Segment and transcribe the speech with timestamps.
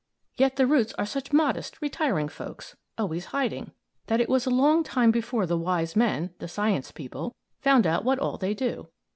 [0.35, 3.71] Yet the roots are such modest, retiring folks, always hiding,
[4.07, 8.03] that it was a long time before the wise men the science people found out
[8.03, 8.87] what all they do.